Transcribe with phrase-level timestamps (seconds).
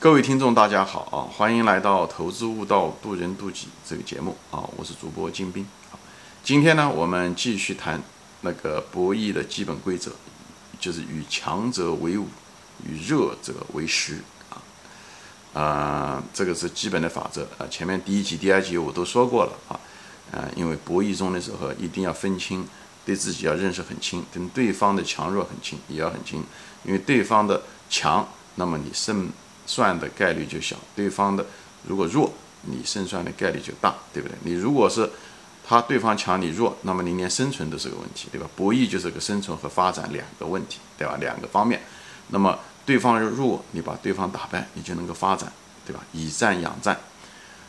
[0.00, 1.28] 各位听众，大家好啊！
[1.30, 4.64] 欢迎来到《投资悟道，渡人渡己》这个节目啊！
[4.74, 6.00] 我是主播金兵啊。
[6.42, 8.00] 今天呢，我们继续谈
[8.40, 10.12] 那个博弈的基本规则，
[10.80, 12.28] 就是与强者为伍，
[12.82, 15.60] 与弱者为师啊。
[15.60, 17.68] 啊，这个是基本的法则啊。
[17.70, 19.78] 前面第一集、第二集我都说过了啊。
[20.32, 22.66] 啊，因为博弈中的时候一定要分清，
[23.04, 26.42] 对自己要认识很清，跟对方的强弱很清也要很清，
[26.84, 27.60] 因为对方的
[27.90, 29.28] 强，那么你胜。
[29.70, 31.46] 算的概率就小，对方的
[31.86, 34.36] 如果弱，你胜算的概率就大，对不对？
[34.42, 35.08] 你如果是
[35.64, 38.48] 他对方强你弱，那么你连生存都是个问题，对吧？
[38.56, 41.16] 博弈就是个生存和发展两个问题，对吧？
[41.20, 41.80] 两个方面。
[42.30, 45.52] 那么对方弱，你把对方打败，你就能够发展，
[45.86, 46.04] 对吧？
[46.12, 46.98] 以战养战。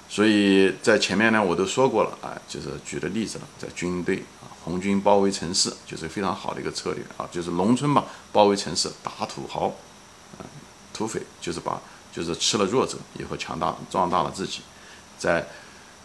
[0.10, 9.68] 所以在前面呢，我都说过了啊，就是举的例子了，在军队啊，红军包围城市就是非常好的一个策略啊，就是农村嘛，包围城市打土豪
[10.40, 10.42] 啊。
[10.94, 11.82] 土匪就是把，
[12.12, 14.62] 就是吃了弱者以后强大壮大了自己，
[15.18, 15.48] 在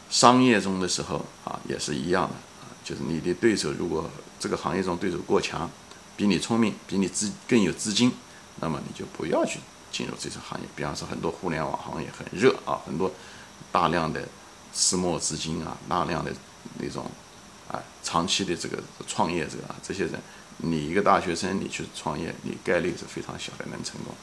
[0.09, 5.69] 商业中的时候啊也是一样的啊，就是你的对手如果这个行业中对手过强，
[6.17, 8.13] 比你聪明，比你资更有资金，
[8.61, 9.59] 那么你就不要去
[9.91, 10.67] 进入这种行业。
[10.77, 13.11] 比方说很多互联网行业很热啊，很多
[13.73, 14.23] 大量的
[14.73, 16.33] 私募资金啊，大量的
[16.79, 17.11] 那种
[17.69, 20.21] 啊长期的这个创业者啊，这些人，
[20.59, 24.15] 你一个大学生你去创业，你概率是非常小的能成功。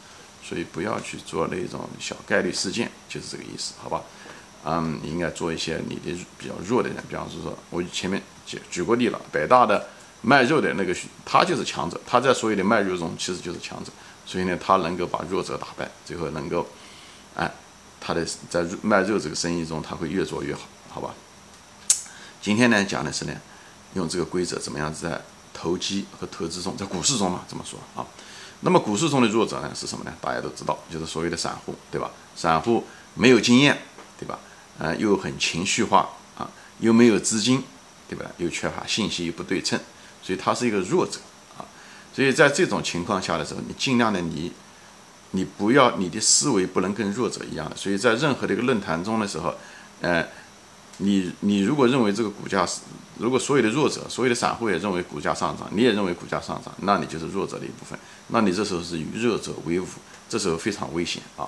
[0.44, 4.02] 所以不要去做那种小概率事件，就是这个意思，好吧？
[4.66, 9.90] 嗯，你应该做一些你的比较弱的人，比方说说，我前面举举过例了，北大的
[10.22, 13.92] 卖肉的那个，他就是强者，他在所有的卖肉中其实就是强者，
[14.26, 16.66] 所以呢，他能够把弱者打败，最后能够，
[17.36, 17.52] 哎，
[18.00, 21.14] 他的在卖肉这个生意中，他会越做越好，好吧？
[22.42, 23.34] 今天呢，讲的是呢，
[23.96, 25.22] 用这个规则怎么样子在
[25.54, 28.08] 投机和投资中，在股市中嘛，怎么说啊？
[28.64, 30.14] 那么股市中的弱者呢是什么呢？
[30.22, 32.10] 大家都知道，就是所谓的散户，对吧？
[32.36, 33.78] 散户没有经验，
[34.18, 34.40] 对吧？
[34.80, 37.64] 呃，又很情绪化啊，又没有资金，
[38.10, 38.26] 对吧？
[38.38, 39.80] 又缺乏信息，又不对称，
[40.22, 41.20] 所以他是一个弱者
[41.58, 41.66] 啊。
[42.14, 44.52] 所以在这种情况下的时候，你尽量的你，
[45.32, 47.72] 你不要你的思维不能跟弱者一样。
[47.76, 49.54] 所以在任何的一个论坛中的时候，
[50.02, 50.26] 呃。
[50.98, 52.82] 你你如果认为这个股价是，
[53.18, 59.86] 如果所有的弱者，所有的散户也认为股价上涨，你也认为股价上涨，那你就是弱者的一部分，那你这时候是与弱者为伍，
[60.30, 61.48] 这时候非常危险啊！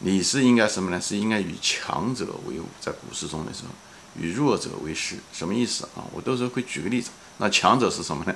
[0.00, 1.00] 你是应该什么呢？
[1.00, 3.70] 是应该与强者为伍，在股市中的时候，
[4.20, 6.04] 与弱者为师，什么意思啊？
[6.12, 7.10] 我到时候会举个例子。
[7.38, 8.34] 那强者是什么呢？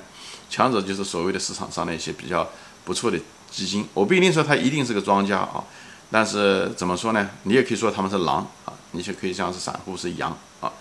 [0.49, 2.49] 强者就是所谓的市场上的一些比较
[2.85, 3.19] 不错的
[3.51, 5.63] 基金，我不一定说他一定是个庄家啊，
[6.11, 7.29] 但是怎么说呢？
[7.43, 8.73] 你也可以说他们是狼啊。
[8.93, 10.73] 你就可以像是散户是羊啊，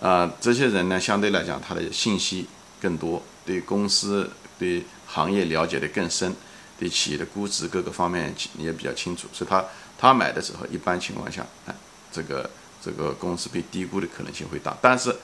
[0.00, 2.46] 呃，这些人呢，相对来讲，他的信息
[2.80, 6.34] 更多，对公司、对行业了解的更深，
[6.78, 9.64] 对企业的估值各个方面也比较清楚，所以他
[9.98, 11.74] 他买的时候，一般情况下，哎，
[12.10, 12.50] 这个
[12.82, 14.76] 这个公司被低估的可能性会大。
[14.80, 15.14] 但是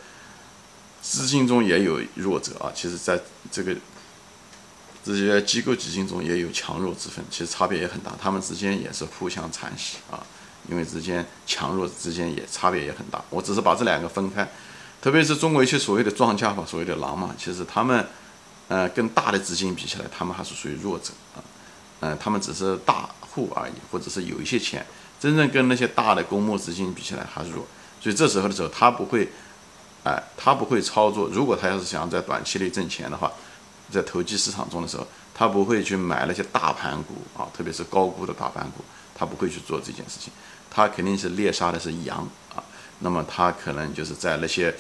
[1.01, 3.19] 资金中也有弱者啊，其实在
[3.51, 3.75] 这个
[5.03, 10.23] 这些机构基金中也有强弱之分，其实差别也很大，他们之间也是互相残洗啊。
[10.69, 14.49] 因为之间强弱之间也差别也很大，我只是把这两个分开，
[15.01, 18.07] 特别是中国一些所谓的庄家吧，所谓的狼嘛，其实他们，
[18.69, 21.41] 呃，跟大的资金比起来，他们还是属于弱者啊，
[22.01, 24.85] 嗯，他们只是大户而已，或者是有一些钱，
[25.21, 27.67] 真正跟那些大的公募资金比起来还是弱，
[28.01, 29.31] 所以这时候的时候，他不会，
[30.05, 33.33] 哎，他不会操作，如果他要是想在短期内挣钱的话，
[33.91, 38.85] 在投机市场中的时候，他不会去买那些大盘股啊，特别是高估的大盘股，
[39.19, 40.33] 他不会去做这件事情。
[40.71, 42.19] 他肯定是猎杀的是羊
[42.55, 42.63] 啊，
[43.01, 44.73] 那么他可能就是在那些，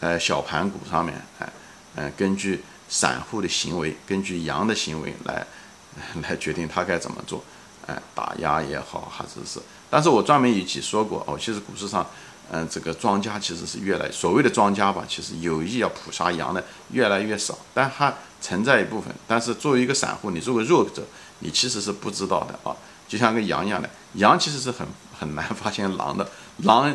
[0.00, 1.52] 呃小盘股上面，哎，
[1.96, 5.44] 嗯，根据散户的行为，根据羊的行为来，
[6.22, 7.42] 来决定他该怎么做，
[7.86, 12.06] 哎，打压也好，还是是，但是我专门一起说过哦，其实股市上，
[12.52, 21.02] 嗯，这个庄家其实是越来所谓的庄家吧，其实有意要捕杀羊的越来越少，但还存在一部分，但是作为一个散户，你作为弱者，
[21.40, 22.76] 你其实是不知道的啊，
[23.08, 24.86] 就像个羊一样的，羊其实是很。
[25.16, 26.28] 很难发现狼的，
[26.64, 26.94] 狼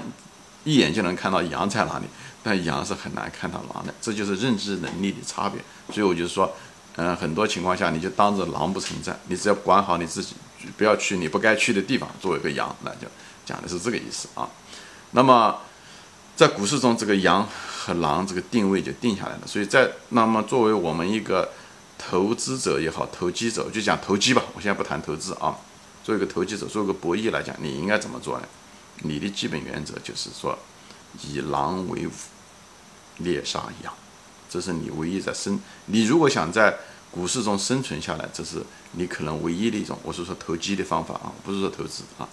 [0.66, 2.06] 一眼就能看到羊在哪里，
[2.44, 5.62] 但羊是很难看到狼的，这就是认知能力的差别。
[5.90, 6.54] 所以我就说，
[6.98, 10.36] 嗯，很多情况下你就当着狼不存在，你只要管好你自己，
[10.78, 12.10] 不要去你不该去的地方。
[12.20, 13.08] 作为一个羊，那就
[13.46, 14.48] 讲的是这个意思啊。
[15.12, 15.58] 那么
[16.36, 19.48] 在股市中，这个羊和狼这个定位就定下来了。
[19.48, 21.50] 所以在那么作为我们一个
[21.98, 25.56] 投资者也好，投机者就讲投机吧，我现在不谈投资啊。
[26.10, 28.48] 做一个投机者，做一个博弈来讲，你应该怎么做呢？
[29.04, 30.58] 你的基本原则就是说，
[31.22, 32.12] 以狼为伍，
[33.20, 33.94] 猎杀羊，
[34.50, 35.60] 这是你唯一在生。
[35.86, 36.76] 你如果想在
[37.12, 38.64] 股市中生存下来，这是
[38.94, 42.28] 你可能唯一的一种，我是说投机的方法啊，不是说投资啊。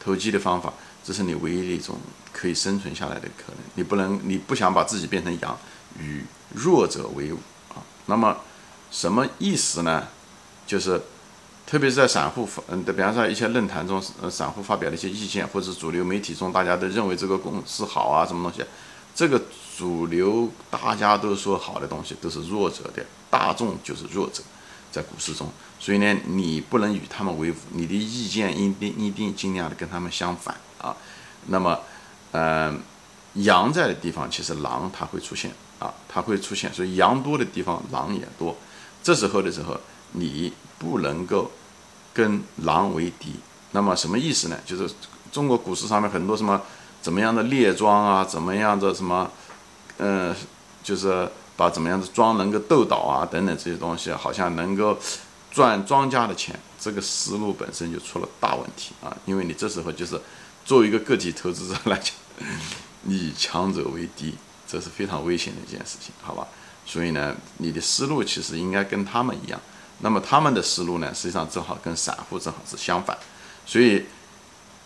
[0.00, 0.72] 投机的方法，
[1.04, 1.96] 这是你唯一的一种
[2.32, 3.58] 可以生存下来的可能。
[3.76, 5.56] 你不能，你不想把自己变成羊，
[6.00, 7.38] 与弱者为伍
[7.68, 7.78] 啊。
[8.06, 8.36] 那么
[8.90, 10.08] 什么意思呢？
[10.66, 11.00] 就是，
[11.70, 18.66] 特别是在散户，嗯，比方说一些论坛中，呃，散户发表的一些意见，或者主流媒体中，大家都认为这个公司好啊，什么东西？
[19.14, 19.40] 这个
[19.78, 24.42] 主流大家都说好的东西，都是弱者的，大众就是弱者，
[24.90, 25.48] 在股市中。
[25.78, 30.96] 所以呢，你不能与他们为伍，你的意见一定一定尽量的跟他们相反啊。
[31.46, 31.78] 那么，
[32.32, 32.80] 嗯，
[33.34, 36.74] 羊在的地方，其实狼它会出现啊，它会出现。
[36.74, 38.56] 所以羊多的地方，狼也多。
[39.04, 39.78] 这时候的时候。
[40.12, 41.48] 你不能够
[42.12, 43.34] 跟狼为敌，
[43.72, 44.58] 那么什么意思呢？
[44.66, 44.92] 就是
[45.30, 46.60] 中国股市上面很多什么
[47.00, 49.30] 怎么样的列庄啊，怎么样的什么，
[49.98, 50.34] 嗯，
[50.82, 54.98] 就是把怎么样的庄能够斗倒啊，等等这些东西，好像能够
[55.50, 59.16] 赚庄家的钱，这个思路本身就出了大问题啊！
[59.26, 60.20] 因为你这时候就是
[60.64, 62.14] 作为一个个体投资者来讲，
[63.06, 64.34] 以强者为敌，
[64.66, 66.46] 这是非常危险的一件事情，好吧？
[66.86, 69.60] 所以呢，你的思路其实应该跟他们一样。
[70.00, 73.16] 那么他们的思路呢，实际上正好跟散户正好是相反，
[73.66, 74.04] 所以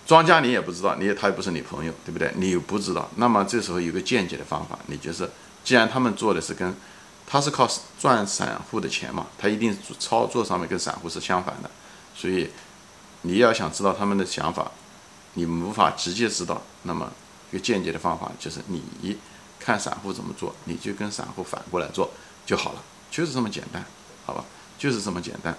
[0.06, 2.32] 庄家你也不知道，你也他也不是你朋友，对不对？
[2.36, 5.30] 你又不知道，那么这时候有个间接的方法，你就是，
[5.62, 6.74] 既然他们做的是跟，
[7.26, 7.66] 他是靠
[7.98, 11.70] 赚散户的钱嘛，他一定操作上面跟散户是相反的，
[12.14, 12.50] 所以
[13.22, 14.70] 你要想知道他们的想法，
[15.34, 17.10] 你无法直接知道，那么
[17.50, 19.16] 一个间接的方法就是你
[19.58, 22.10] 看散户怎么做，你就跟散户反过来做
[22.44, 23.82] 就好了，就是这么简单，
[24.26, 24.44] 好吧？
[24.78, 25.56] 就是这么简单，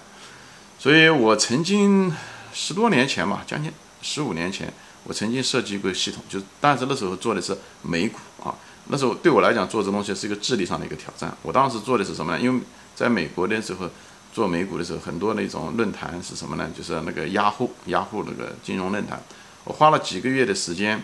[0.78, 2.14] 所以我曾经
[2.52, 3.72] 十多年前嘛，将近
[4.02, 4.72] 十五年前，
[5.04, 8.54] 我曾经设计过系统，就但是那时候做的是美股啊，
[8.86, 11.36] 那时候对我来讲做这东西是一个智力上的一个挑战。
[11.42, 12.40] 我当时做的是什么呢？
[12.40, 12.62] 因为
[12.94, 13.90] 在美国的时候
[14.32, 16.70] 做美股的时候，很多那种论坛是什么呢？
[16.76, 19.20] 就是那个雅虎雅虎那个金融论坛，
[19.64, 21.02] 我花了几个月的时间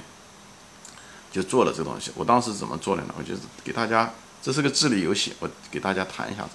[1.32, 2.12] 就做了这东西。
[2.14, 3.14] 我当时怎么做的呢？
[3.18, 6.50] 我就是给大家，这是个智力游戏，我给大家谈一下子。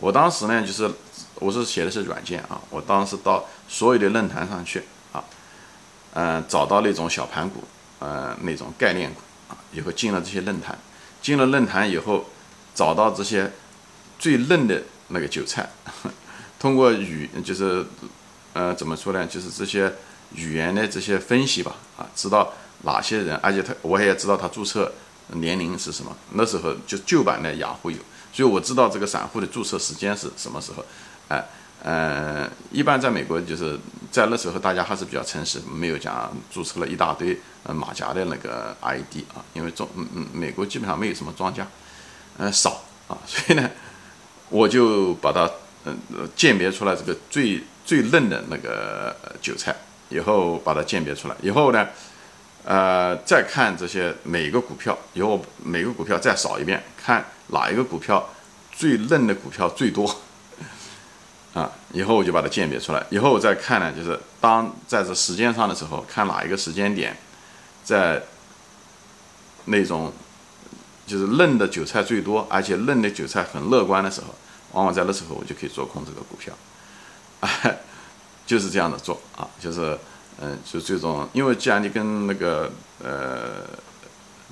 [0.00, 0.90] 我当时呢，就是
[1.34, 4.82] 我是写的是软件啊，我当时到所有的论坛上去
[5.12, 5.22] 啊，
[6.14, 7.62] 嗯，找到那种小盘股，
[7.98, 9.20] 呃，那种概念股
[9.50, 10.78] 啊，以后进了这些论坛，
[11.20, 12.24] 进了论坛以后，
[12.74, 13.52] 找到这些
[14.18, 15.68] 最嫩的那个韭菜，
[16.58, 17.84] 通过语就是
[18.54, 19.92] 呃怎么说呢，就是这些
[20.34, 22.52] 语言的这些分析吧，啊，知道
[22.84, 24.90] 哪些人，而且他我也知道他注册
[25.34, 27.98] 年龄是什么，那时候就旧版的雅虎有。
[28.32, 30.84] 所以我知道这个散户的注册时间是什么时候，
[31.28, 31.44] 哎，
[31.82, 33.78] 呃，一般在美国就是
[34.10, 41.66] 在那时候大家还是比较诚实，没有讲注册了一大堆呃马甲的那个 ID 啊，因为中嗯嗯美国基本上没有什么庄家，
[42.38, 43.70] 嗯少啊， 所以呢，
[44.48, 45.50] 我就把它
[45.84, 45.96] 嗯
[46.36, 49.74] 鉴别出来这个最最嫩的那个韭菜，
[50.08, 51.88] 以后把它鉴别出来以后呢。
[52.62, 58.28] 呃，再看这些每个股票，以后每个股票再扫一遍，看哪一个股票
[58.72, 60.20] 最嫩的股票最多，
[61.54, 63.06] 啊，以后我就把它鉴别出来。
[63.10, 67.16] 以后我再看呢，就是当在这时间上的时候，看哪一个时间点，
[67.84, 68.22] 在
[69.66, 70.12] 那种
[71.06, 74.34] 就是嫩的韭菜最多，而且嫩的韭菜很乐观的时候，
[74.72, 76.54] 往往在那时候我就可以做空这个股票，
[78.46, 79.98] 就是这样的做啊，就是。
[80.42, 82.72] 嗯，就这种，因为既然你跟那个
[83.04, 83.62] 呃，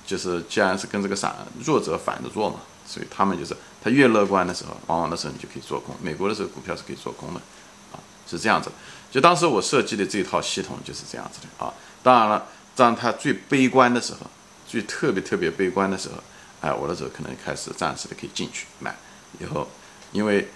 [0.05, 1.35] 就是既然是跟这个散
[1.65, 2.57] 弱者反着做嘛，
[2.89, 5.95] 所以他们就是他越乐观的时候，往往的时候你就可以做空。
[6.01, 7.41] 美国的时候股票是可以做空的，
[7.93, 8.71] 啊，是这样子。
[9.13, 11.73] 就当时我设计的这套系统就是这样子的啊。
[12.03, 14.21] 当然了，当他最悲观的时候，
[14.67, 16.15] 最特别特别悲观的时候，
[16.63, 18.97] 哎，我的时候可能开始暂时的可以进去买，
[19.39, 19.69] 以后
[20.13, 20.49] 因为。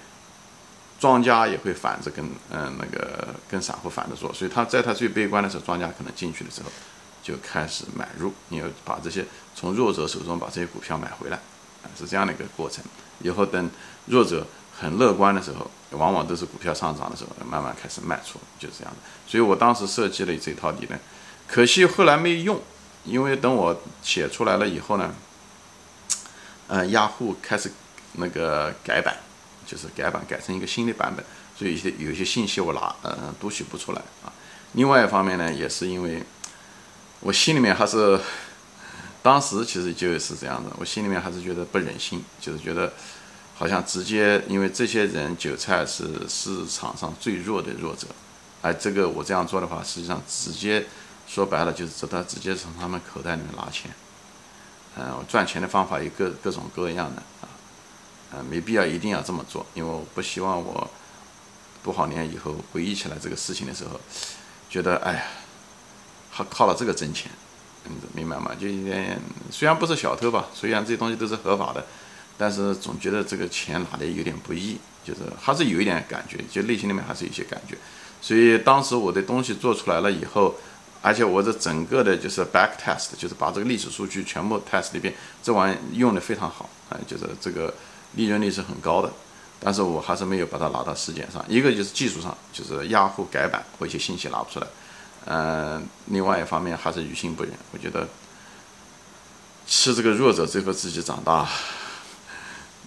[1.03, 6.71] 庄家也会反着跟嗯那个跟散户反着做，所以他在他最悲观的时候，庄家可能进去的时候
[7.21, 11.41] 就开始买入，你要把这些从弱者手中把这些股票买回来，
[11.99, 12.85] 是这样的一个过程。
[13.21, 13.71] 以后等
[14.07, 14.47] 弱者
[14.79, 18.99] 很乐观的时候，往往都是股票上涨的时候，慢慢开始卖出，就是这样的。
[19.27, 20.99] 所以我当时设计了这套理论，
[21.47, 22.61] 可惜后来没用，
[23.05, 25.15] 因为等我写出来了以后呢，
[26.69, 27.73] 嗯，雅虎开始
[28.15, 29.17] 那个改版。
[29.65, 31.25] 就是改版改成一个新的版本，
[31.57, 34.31] 所以有些有些信息我拿呃读取不出来啊。
[34.73, 36.21] 另外一方面呢，也是因为
[37.21, 38.21] 我心里面还是
[39.23, 42.93] 当时其实就是这样的，我心里面还是觉得不忍心，就是觉得
[43.55, 48.09] 好像直接因为这些人韭菜是市场上最弱的弱者，
[48.61, 50.87] 而这个我这样做的话，实际上直接
[51.29, 53.91] 说白了就是直接直接从他们口袋里面拿钱，
[54.97, 57.49] 嗯，我赚钱的方法有各各种各样的啊。
[58.35, 60.91] 呃，没必要一定要这么做，因为我不希望我
[61.85, 64.00] 多少年以后回忆起来这个事情的时候，
[64.71, 65.25] 觉得哎呀，
[66.31, 67.31] 还靠了这个挣钱，
[68.15, 68.53] 明白吗？
[68.59, 69.19] 就有点
[69.51, 71.85] 虽然不是小偷吧，虽然这些东西都是合法的，
[72.39, 77.77] 但是总觉得这个钱拿的有点不易，就是还是有一点感觉，就内心里面还是有些感觉。
[78.21, 80.55] 所以当时我的东西做出来了以后，
[81.01, 85.12] 而且我这整个的就是 back test，就是把这个历史数据全部 test 一遍，
[85.43, 87.75] 这玩意用的非常好，啊，就是这个
[88.15, 89.11] 利润率是很高的。
[89.65, 94.67] 但是我还是没有把它拿到实践上，一个就是技术上，就是压后改版或一些信息拿不出来，
[95.26, 97.52] 嗯，另外一方面还是于心不忍。
[97.73, 98.09] 我觉得
[99.67, 101.49] 是这个弱者最后自己长大，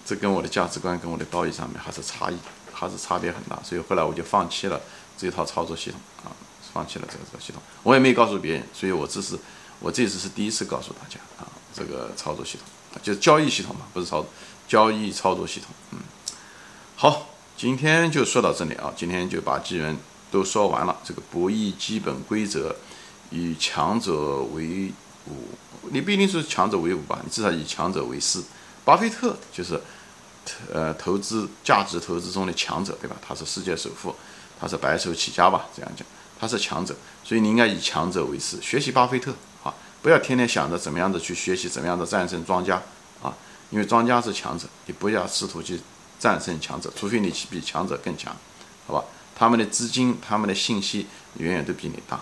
[0.04, 2.36] 这跟我的价值观跟我的道义上面还是差异，
[2.72, 3.58] 还是差别很大。
[3.62, 4.80] 所以后来我就放弃了
[5.16, 6.32] 这套操作系统啊，
[6.72, 7.62] 放弃了这个这个系统。
[7.82, 9.38] 我也没告诉别人，所以我这是
[9.80, 12.66] 我这次是第一次告诉大家啊，这个操作系统
[13.02, 14.24] 就是交易系统嘛，不是操
[14.66, 15.98] 交易操作系统，嗯。
[16.98, 18.90] 好，今天就说到这里啊！
[18.96, 19.94] 今天就把技能
[20.30, 20.96] 都说完了。
[21.04, 22.74] 这个博弈基本规则，
[23.30, 24.92] 以强者为
[25.28, 25.32] 伍，
[25.90, 27.20] 你不一定是强者为伍吧？
[27.24, 28.42] 你至少以强者为师。
[28.84, 29.80] 巴菲特就是，
[30.72, 33.16] 呃，投资价值投资中的强者，对吧？
[33.26, 34.14] 他是世界首富，
[34.60, 35.66] 他是白手起家吧？
[35.74, 36.06] 这样讲，
[36.38, 39.74] 他是强者，所以你应该以强者为师，学习巴菲特啊！
[40.02, 42.82] 不要天天想着怎么样的去学习，怎么样的战胜庄家
[43.22, 43.34] 啊！
[43.70, 45.80] 因为庄家是强者，你不要试图去。
[46.18, 48.34] 战胜强者，除非你比强者更强，
[48.86, 49.04] 好吧？
[49.38, 51.06] 他们的资金、他们的信息
[51.38, 52.18] 远远都比你大，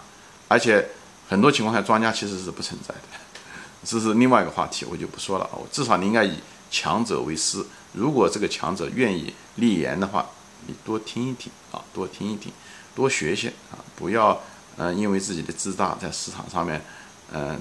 [0.49, 0.89] 而且
[1.29, 3.01] 很多情况下，庄家其实是不存在的，
[3.85, 5.55] 这是另外一个话题，我就不说了啊。
[5.71, 6.39] 至少你应该以
[6.71, 10.27] 强者为师，如果这个强者愿意立言的话，
[10.67, 12.53] 你多听一听啊，多听一听，
[12.95, 14.43] 多学习啊，不要
[14.77, 16.85] 嗯，因为自己的自大，在市场上面
[17.33, 17.61] 嗯，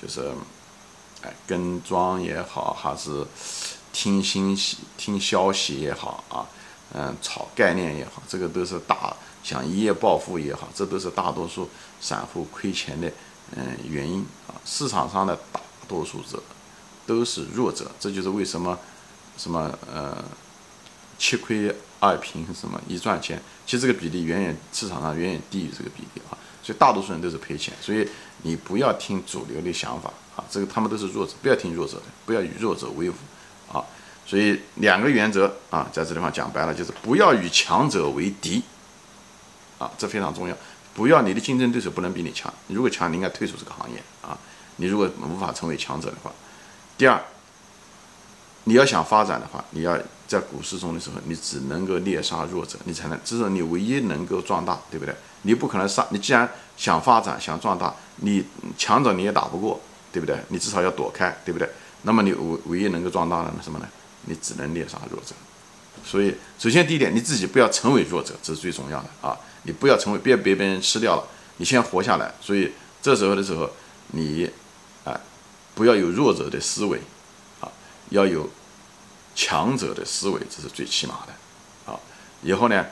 [0.00, 0.32] 就是
[1.22, 3.26] 哎跟庄也好，还是。
[3.94, 6.48] 听信息、听消息也好啊，
[6.94, 11.68] 嗯，炒概念也好，这个都是大想一夜暴富也好，这都是大多数
[12.00, 13.10] 散户亏钱的
[13.56, 14.52] 嗯原因啊。
[14.64, 16.42] 市场上的大多数者
[17.06, 18.78] 都是弱者，这就是为什么
[19.38, 20.22] 什么呃
[21.18, 26.36] 七亏二平什么一赚钱，其实这个比例远远市场上远远低于这个比例啊。
[26.62, 28.06] 所以大多数人都是赔钱，所以
[28.42, 33.14] 你不要听主流的想法啊，这个他们都是弱者，不要听弱者的，不要与弱者为伍。
[33.72, 33.82] 啊，
[34.32, 38.62] 所以两个原则啊，在这地方讲白了就是不要与强者为敌，
[39.78, 40.56] 啊，这非常重要。
[40.94, 44.38] 不要你的竞争对手不能比你强，你如果强，你应该退出这个行业啊。
[44.76, 46.32] 你如果无法成为强者的话，
[46.96, 47.22] 第二，
[48.64, 55.14] 你要想发展的话，你要在股市中的时候，你只能够猎杀弱者，你才能，这是你唯一能够壮大，对不对？
[55.42, 56.48] 你不可能杀，你既然
[56.78, 58.42] 想发展想壮大，你
[58.78, 59.78] 强者你也打不过，
[60.10, 60.38] 对不对？
[60.48, 61.68] 你至少要躲开，对不对？
[62.00, 63.86] 那么你唯唯一能够壮大的什么呢？
[64.24, 65.34] 你只能猎杀弱者。
[66.04, 69.38] 所以，首先第一点，你自己不要成为弱者，这是最重要的啊！
[69.64, 71.24] 你不要成为，别被别人吃掉了，
[71.58, 72.32] 你先活下来。
[72.40, 73.70] 所以这时候的时候，
[74.08, 74.50] 你
[75.04, 75.20] 啊，
[75.74, 76.98] 不要有弱者的思维
[77.60, 77.70] 啊，
[78.08, 78.48] 要有
[79.36, 82.00] 强者的思维，这是最起码的啊。
[82.42, 82.86] 以后呢，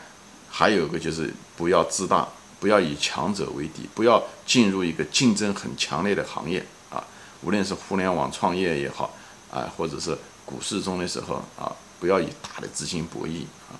[0.48, 2.28] 还有个就是不要自大，
[2.60, 7.02] 不要以强者为敌，不要进入一个竞争很强烈的行业啊。
[7.40, 9.16] 无论是互联网创业也好，
[9.50, 10.16] 啊，或者是
[10.50, 13.78] 股市中的时候啊，不要以大的资金博弈啊，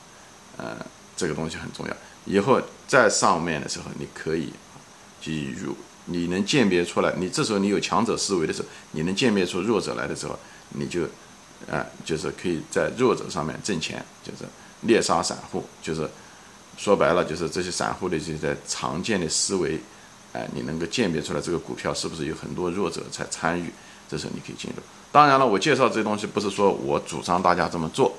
[0.57, 0.77] 呃，
[1.17, 1.97] 这个东西很重要。
[2.25, 4.53] 以后在上面的时候，你可以，
[5.21, 5.75] 比如
[6.05, 10.39] 你能鉴别出来，你这时候你有强者思维的时候，你能鉴别出弱者来的时候，
[10.71, 11.03] 你就，
[11.69, 14.45] 啊，就是可以在弱者上面挣钱，就是
[14.83, 16.09] 猎杀散户，就是
[16.77, 19.81] 说白了，就是这些散户的这些常见的思维。
[20.33, 23.69] 哎，你能够鉴别出来这个股票是不是有很多弱者在参与？
[24.11, 24.83] 这时候你可以进入。
[25.13, 28.17] 当然了，我介绍这些东西不是说我主张大家这么做，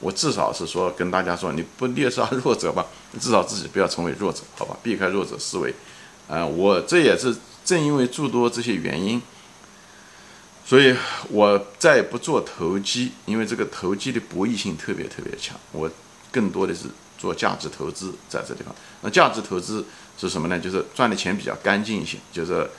[0.00, 2.86] 我至少是说跟大家说，你不猎杀弱者吧，
[3.20, 4.76] 至少自己不要成为弱者，好吧？
[4.82, 5.74] 避开弱者思维。
[6.28, 9.20] 嗯，我这也是正因为诸多这些原因，
[10.64, 10.96] 所以
[11.28, 15.54] 我再不做投机，因为这个投机的博弈性特别特别强。
[15.72, 15.90] 我
[16.32, 16.86] 更多的是
[17.18, 18.74] 做价值投资，在这地方。
[19.02, 19.84] 那价值投资。
[20.16, 20.56] 是什么呢？
[20.56, 22.70] 就是赚的钱比较干净一些，就是，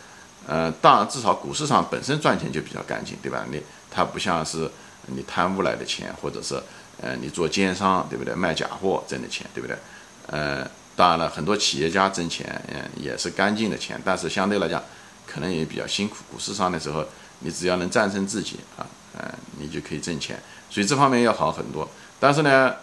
[0.47, 3.45] 呃，当然至少股市上本身赚钱就比较干净，对吧？
[3.51, 4.69] 你它不像是
[5.07, 6.55] 你贪污来的钱，或者是
[7.01, 8.33] 呃你做奸商，对不对？
[8.33, 9.77] 卖假货挣的钱，对不对？
[10.27, 14.83] 呃，当然了，很多企业家挣钱，嗯，也是干净的钱，但是相对来讲，
[15.25, 16.17] 可能也比较辛苦。
[16.31, 17.05] 股市上的时候，
[17.39, 18.85] 你只要能战胜自己啊，
[19.17, 21.87] 嗯，你就可以挣钱，所以这方面要好很多。
[22.19, 22.73] 但是呢。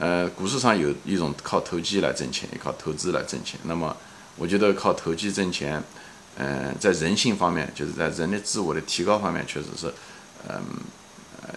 [0.00, 3.58] 呃，股市上有一种靠投机来挣钱，也靠投资来挣钱。
[3.64, 3.96] 那么，
[4.36, 5.82] 我觉得靠投机挣钱，
[6.38, 9.92] 嗯，在人性方面，就是在人的自我的提高方面，确实是，
[10.48, 10.62] 嗯，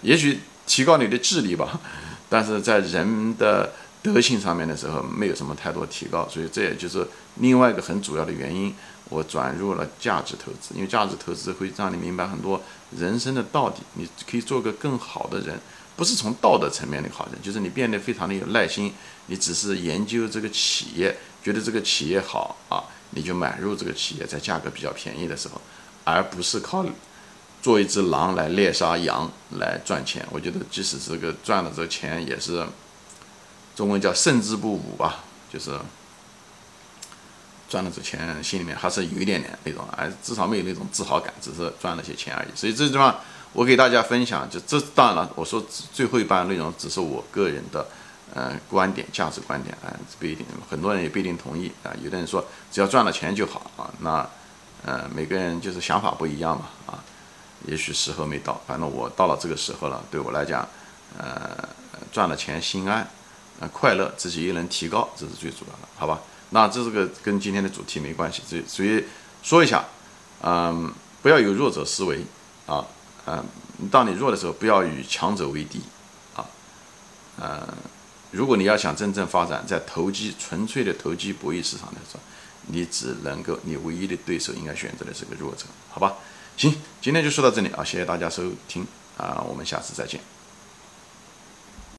[0.01, 1.79] 也许提高你的智力吧，
[2.27, 3.71] 但是在人的
[4.01, 8.73] 德性上面的时候没有什么太多提高，所以这也就是另外一个很主要的原因。
[9.09, 12.61] 我转入了价值投资，因为价值投资会让你明白很多
[12.97, 15.59] 人生的道理，你可以做个更好的人，
[15.97, 18.93] 不是从道德层面的好人，就是你变得非常的有耐心。
[19.25, 22.79] 你只是研究这个企业，觉得这个企业好啊，
[23.11, 25.61] 你就买入这个企业，在价格比较便宜的时候，
[26.03, 26.85] 而不是靠
[27.61, 30.27] 做一只狼来猎杀羊来赚钱。
[30.31, 32.65] 我觉得即使这个赚了这钱，也是
[33.75, 35.79] 中文叫胜之不武吧，就是。
[37.69, 42.49] 赚了这钱，心里面还是有一点点那种，哎，至少没有那种自豪感，只是赚了些钱而已。
[42.53, 43.17] 所以这地方
[43.53, 47.87] 我给大家分享，就这当然了，我说最后一半内容只是我个人的，
[48.33, 51.91] 呃，观点、价值观点，啊，不一定，很多人也不一定同意啊。
[52.01, 54.27] 有的人说只要赚了钱就好啊，那，
[54.85, 57.03] 呃，每个人就是想法不一样嘛，啊，
[57.65, 60.67] 也许时候没到，反正我到了这个时候了，对我来讲，
[61.17, 61.67] 呃，
[62.11, 63.05] 赚了钱心安，
[63.73, 66.21] 快乐，自己也能提高，这是最主要的，好吧？
[66.51, 69.05] 那这是个跟今天的主题没关系，所以所以
[69.43, 69.85] 说一下，
[70.41, 72.25] 嗯，不要有弱者思维
[72.65, 72.85] 啊，
[73.25, 73.43] 嗯，
[73.91, 75.81] 当你弱的时候，不要与强者为敌
[76.35, 76.45] 啊，
[77.39, 77.67] 嗯，
[78.31, 82.19] 如果你要想真正发展在投机纯粹的投机博弈市场的时候，
[82.67, 86.15] 你只能够，你唯一的对手应该选择的是个弱者，好吧？
[86.55, 88.85] 行，今天就说到这里啊，谢谢大家收听
[89.17, 90.19] 啊，我们下次再见。